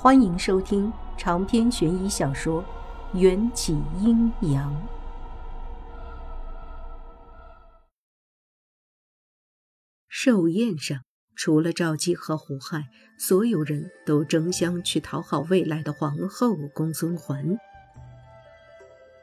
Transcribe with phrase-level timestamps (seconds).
[0.00, 2.62] 欢迎收听长篇悬疑小说
[3.18, 4.72] 《缘起阴阳》。
[10.08, 11.00] 寿宴上，
[11.34, 12.84] 除了赵姬和胡亥，
[13.18, 17.58] 所有人都争相去讨好未来的皇后公孙环。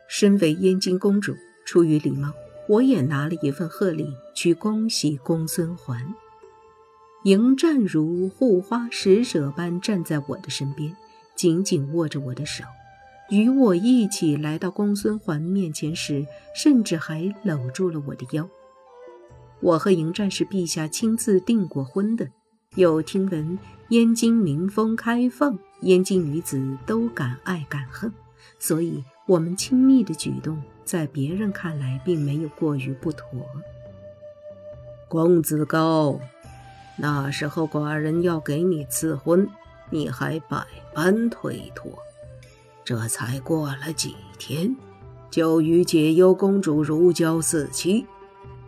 [0.10, 2.34] 身为燕京公主，出于礼貌，
[2.68, 6.14] 我也拿了一份贺礼去恭喜公孙环。
[7.26, 10.96] 迎战如护花使者般站在我的身边，
[11.34, 12.64] 紧紧握着我的手，
[13.32, 18.48] 与我一起来到公孙环面前时，甚至还搂住了我的腰。
[19.60, 22.30] 我和迎战是陛下亲自订过婚的，
[22.76, 23.58] 又听闻
[23.90, 28.14] 燕京民风开放，燕京女子都敢爱敢恨，
[28.60, 33.28] 所以我们亲密的举动在别人看来并没有过于不妥。
[35.10, 36.20] 公子高。
[36.98, 39.48] 那时候寡人要给你赐婚，
[39.90, 41.92] 你还百般推脱。
[42.84, 44.76] 这才过了几天，
[45.30, 48.06] 就与解忧公主如胶似漆，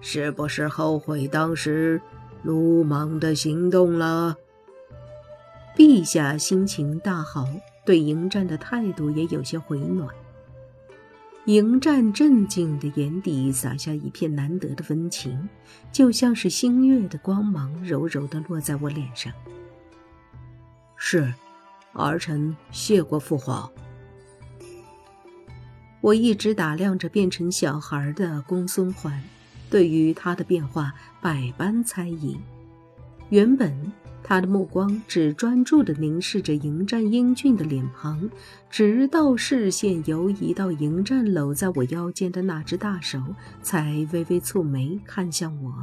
[0.02, 2.02] 是不是后悔当时
[2.44, 4.36] 鲁莽的行动了？
[5.76, 7.48] 陛下心情大好，
[7.86, 10.10] 对迎战的态度也有些回暖。
[11.48, 15.48] 迎战镇静的眼底洒下一片难得的温情，
[15.94, 19.32] 就像是星月的光芒，柔柔的落在我脸上。
[20.98, 21.34] 是，
[21.94, 23.72] 儿臣谢过父皇。
[26.02, 29.24] 我一直打量着变成小孩的公孙环，
[29.70, 32.38] 对于他的变化百般猜疑。
[33.30, 33.74] 原本。
[34.28, 38.30] 他的目光只专注地凝视着迎战英俊的脸庞，
[38.70, 43.22] 直到视线游移到迎战搂在我腰间的那只大手，
[43.62, 45.74] 才微微蹙眉看向我。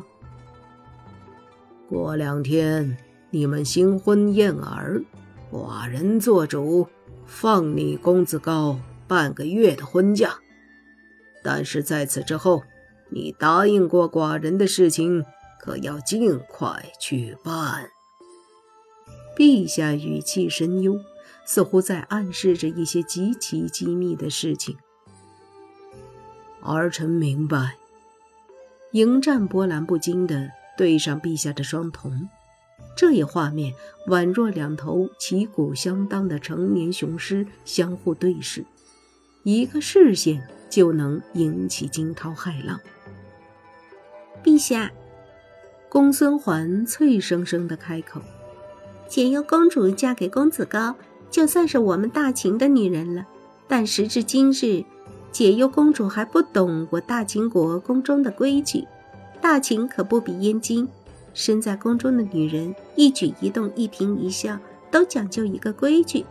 [1.88, 2.98] 过两天
[3.30, 5.02] 你们新婚燕尔，
[5.50, 6.86] 寡人做主
[7.24, 8.78] 放你公子高
[9.08, 10.34] 半个月的婚假。
[11.42, 12.62] 但是在此之后，
[13.08, 15.24] 你答应过寡人的事情，
[15.58, 17.88] 可要尽快去办。
[19.36, 21.00] 陛下语气深幽，
[21.44, 24.76] 似乎在暗示着一些极其机密的事情。
[26.62, 27.76] 儿臣明白。
[28.92, 32.28] 迎战波澜不惊的对上陛下的双瞳，
[32.96, 33.74] 这一画面
[34.06, 38.64] 宛若两头旗鼓相当的成年雄狮相互对视，
[39.42, 42.80] 一个视线就能引起惊涛骇浪。
[44.44, 44.92] 陛下，
[45.88, 48.22] 公孙环脆生生的开口。
[49.14, 50.96] 解忧公主嫁给公子高，
[51.30, 53.24] 就算是我们大秦的女人了。
[53.68, 54.84] 但时至今日，
[55.30, 58.84] 解忧公主还不懂我大秦国宫中的规矩。
[59.40, 60.88] 大秦可不比燕京，
[61.32, 64.58] 身在宫中的女人一举一动、一颦一笑
[64.90, 66.26] 都讲究一个规矩。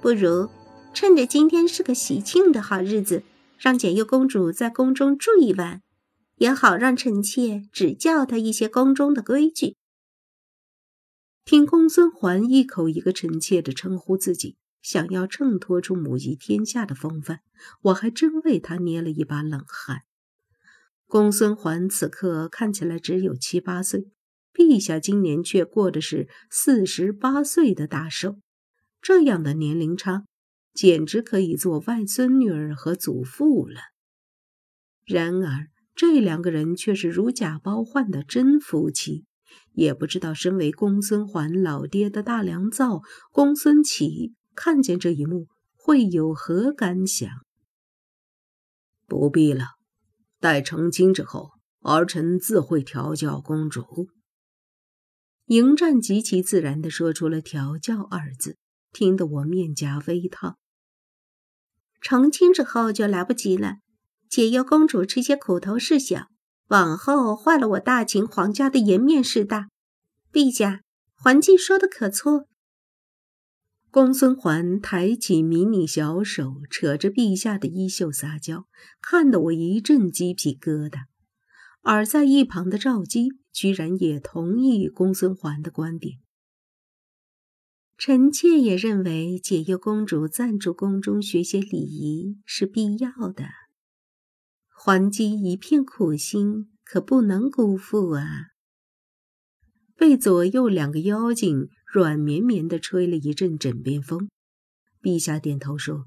[0.00, 0.48] 不如
[0.94, 3.24] 趁着今天是个喜庆的好日子，
[3.58, 5.82] 让解忧公主在宫中住一晚，
[6.36, 9.74] 也好让臣妾指教她一些宫中的规矩。
[11.48, 17.40] 听公孙环一口一个臣妾的称呼自己，想要衬托出母仪天下的风范，
[17.80, 20.02] 我还真为他捏了一把冷汗。
[21.06, 24.10] 公孙环此刻看起来只有七八岁，
[24.52, 28.36] 陛下今年却过的是四十八岁的大寿，
[29.00, 30.26] 这样的年龄差，
[30.74, 33.80] 简直可以做外孙女儿和祖父了。
[35.06, 39.24] 然而，这两个人却是如假包换的真夫妻。
[39.78, 45.46] 也不知道，身为公孙环老爹的大良造公孙启看见这一幕
[45.76, 47.30] 会有何感想？
[49.06, 49.66] 不必了，
[50.40, 51.50] 待成亲之后，
[51.80, 54.08] 儿臣自会调教公主。
[55.46, 58.56] 迎战极其自然地说出了“调教”二字，
[58.92, 60.58] 听得我面颊微烫。
[62.00, 63.76] 成亲之后就来不及了，
[64.28, 66.26] 解忧公主吃些苦头是小。
[66.68, 69.68] 往后坏了我大秦皇家的颜面事大，
[70.30, 70.82] 陛下，
[71.14, 72.46] 桓姬说的可错。
[73.90, 78.66] 公孙桓抬起迷你小手，扯着陛下的衣袖撒娇，
[79.00, 81.04] 看得我一阵鸡皮疙瘩。
[81.80, 86.18] 而在一旁的赵姬居然也同意公孙桓的观点。
[87.96, 93.46] 臣妾也认为解忧公主暂住宫中学些礼仪是必要的。
[94.80, 98.22] 桓姬一片苦心，可不能辜负啊！
[99.96, 104.28] 被左右两个妖精软绵绵的吹了一阵枕边风，
[105.02, 106.04] 陛下点头说：“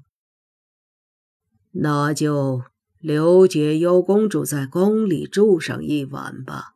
[1.72, 2.62] 那就
[2.98, 6.70] 留解忧公主在宫里住上一晚吧。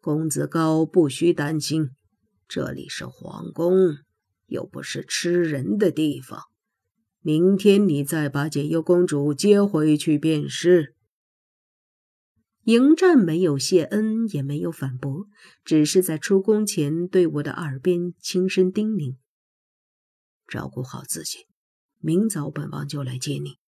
[0.00, 1.90] 公子高不需担心，
[2.46, 3.96] 这里是皇宫，
[4.46, 6.42] 又不是吃人的地方。
[7.20, 10.94] 明天你再把解忧公主接回去便是。
[12.64, 15.26] 迎战没有谢恩，也没有反驳，
[15.64, 19.16] 只是在出宫前对我的耳边轻声叮咛
[20.48, 21.46] ：“照顾好自己，
[22.00, 23.58] 明早本王就来接你。”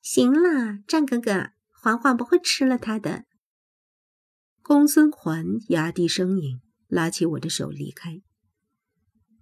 [0.00, 3.24] 行了，战哥哥，嬛嬛不会吃了他的。
[4.62, 8.22] 公孙环压低声音，拉起我的手离开。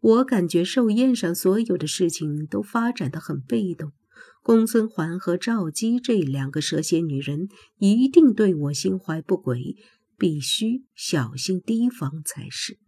[0.01, 3.93] 我感觉寿宴上所有的事情都发展得很被动。
[4.43, 7.49] 公孙环和赵姬这两个蛇蝎女人
[7.79, 9.77] 一定对我心怀不轨，
[10.17, 12.79] 必须小心提防才是。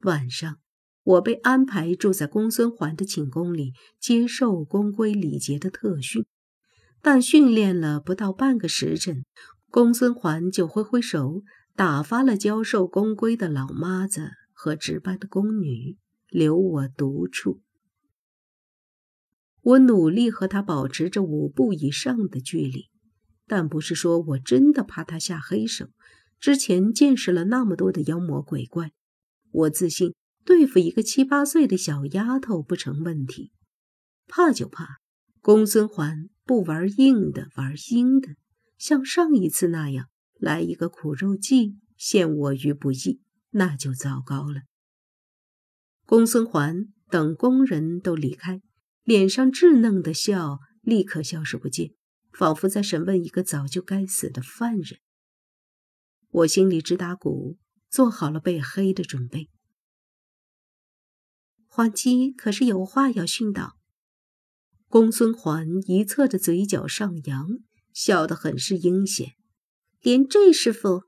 [0.00, 0.58] 晚上，
[1.02, 6.24] 我被安排住在公孙环的寝宫里，接受宫规礼节的特训。
[7.00, 9.24] 但训练了不到半个时辰，
[9.70, 11.42] 公孙环就挥挥手，
[11.74, 15.96] 打发了教授宫规的老妈子和值班的宫女，
[16.28, 17.60] 留我独处。
[19.66, 22.84] 我努力和他保持着五步以上的距离，
[23.48, 25.88] 但不是说我真的怕他下黑手。
[26.38, 28.92] 之前见识了那么多的妖魔鬼怪，
[29.50, 30.14] 我自信
[30.44, 33.50] 对付一个七八岁的小丫头不成问题。
[34.28, 34.98] 怕就怕
[35.40, 38.36] 公孙桓不玩硬的，玩阴的，
[38.78, 40.06] 像上一次那样
[40.38, 43.20] 来一个苦肉计，陷我于不义，
[43.50, 44.60] 那就糟糕了。
[46.04, 48.62] 公孙环等工人都离开。
[49.06, 51.92] 脸上稚嫩的笑立刻消失不见，
[52.32, 54.98] 仿佛在审问一个早就该死的犯人。
[56.28, 57.56] 我心里直打鼓，
[57.88, 59.48] 做好了被黑的准备。
[61.68, 63.76] 黄姬可是有话要训导。
[64.88, 67.60] 公孙环一侧的嘴角上扬，
[67.92, 69.34] 笑得很是阴险。
[70.00, 71.04] 连这师傅，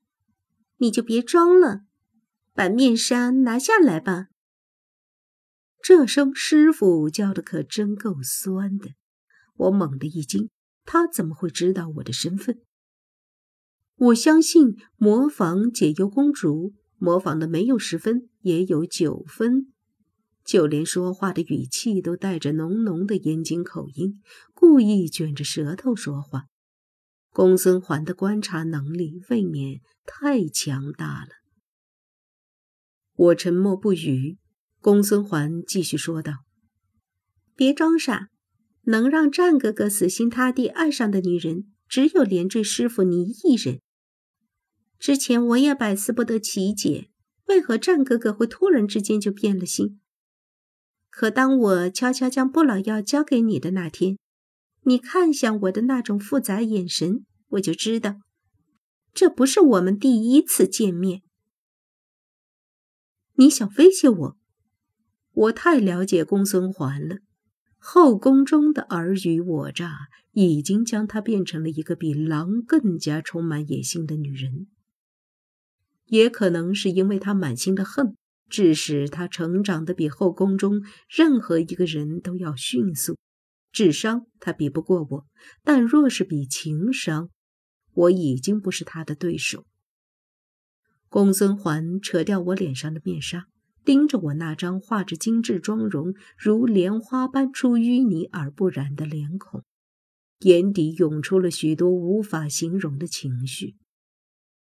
[0.77, 1.81] 你就别装了，
[2.55, 4.29] 把面纱拿下来吧。
[5.81, 8.91] 这声师傅叫的可真够酸的，
[9.57, 10.51] 我猛地一惊，
[10.85, 12.61] 他怎么会知道我的身份？
[13.97, 19.73] 我相信模仿解忧公主，模仿的没有十分，也有九分，
[20.45, 24.21] 就连说话的语气都带着浓浓的燕京口音，
[24.53, 26.45] 故意卷着舌头说话。
[27.31, 31.31] 公孙环的观察能力未免太强大了。
[33.15, 34.39] 我沉默不语。
[34.81, 36.45] 公孙环继续说道
[37.57, 38.29] ：“别装傻，
[38.83, 43.81] 能让战哥哥死心塌地爱上的女人，只有连坠师傅你一人。
[45.01, 47.11] 之前我也百思不得其解，
[47.47, 50.01] 为何战哥哥会突然之间就变了心？
[51.11, 54.17] 可当我悄悄将不老药交给你的那天，
[54.83, 58.21] 你看向我的那种复杂眼神，我就知道，
[59.13, 61.23] 这不是我们第一次见面。
[63.35, 64.38] 你想威胁我？”
[65.39, 67.19] 我太了解公孙环了，
[67.77, 74.67] 后宫中的尔虞我诈已经将她变成了一个比狼更加充满野心的女人。
[76.07, 78.17] 也可能是因为她满心的恨，
[78.51, 83.17] 致使她成长的比后宫中任何一个人都要迅速。
[83.71, 85.27] 智商她比不过我，
[85.63, 87.31] 但若是比情商，
[87.93, 89.65] 我已经不是她的对手。
[91.09, 93.47] 公孙环扯掉我脸上的面纱。
[93.85, 99.65] 盯着我那张画着精致妆容、如莲花般出淤泥而不染的脸孔，
[100.41, 103.77] 眼底涌出了许多无法形容的情绪，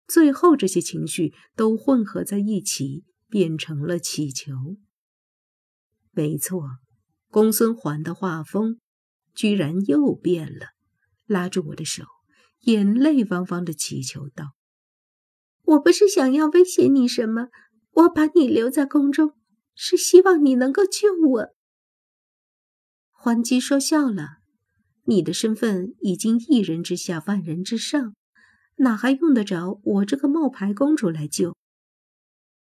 [0.06, 4.76] 最后这些情绪都混合在一起，变成了乞求。
[6.12, 6.78] 没错，
[7.28, 8.78] 公孙环的画风
[9.34, 10.68] 居然又变了，
[11.26, 12.04] 拉住我的手，
[12.60, 14.54] 眼泪汪汪的乞求道
[15.64, 17.48] ：“我不是想要威胁你什么。”
[17.96, 19.32] 我把你留在宫中，
[19.74, 21.54] 是希望你能够救我。
[23.10, 24.38] 桓姬说笑了，
[25.04, 28.14] 你的身份已经一人之下，万人之上，
[28.76, 31.56] 哪还用得着我这个冒牌公主来救？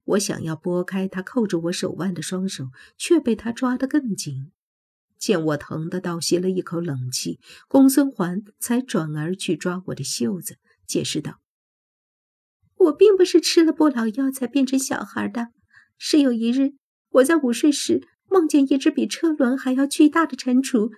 [0.05, 4.53] 我想要拨开他扣住我手腕的双手，却被他抓得更紧。
[5.17, 10.57] 见我疼得倒吸了一口冷气，公孙环才转而去抓我的袖子，
[10.87, 11.41] 解释道。
[12.79, 15.49] 我并不是吃了不老药才变成小孩的，
[15.97, 16.71] 是有一日
[17.09, 20.89] 我在午睡时梦见一只比车轮还要巨大的蟾蜍，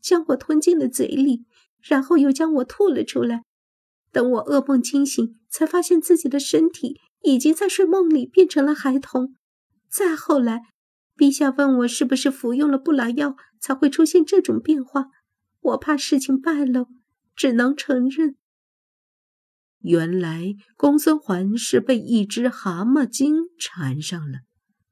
[0.00, 1.44] 将我吞进了嘴里，
[1.80, 3.44] 然后又将我吐了出来。
[4.10, 9.34] 等我噩梦惊醒，才发现自己的身体已经在睡梦里变成了孩童。
[9.88, 10.60] 再后来，
[11.16, 15.06] 陛下问我是不是服用了不老药才会出现这种变化，
[15.60, 16.88] 我怕事情败露，
[17.34, 18.36] 只能承认。
[19.82, 24.38] 原来公孙环是被一只蛤蟆精缠上了，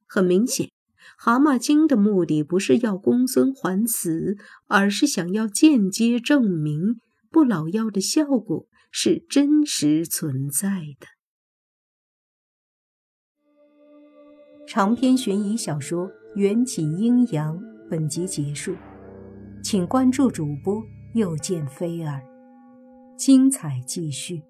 [0.07, 0.71] 很明显，
[1.17, 11.07] 蛤蟆精的目的不是要公孙环死，而是想要间接证明不老药的效果是真实存在的。
[14.67, 18.75] 长篇悬疑小说《缘起阴阳》本集结束，
[19.63, 20.83] 请关注主播，
[21.15, 22.23] 又见菲儿，
[23.17, 24.43] 精彩继续。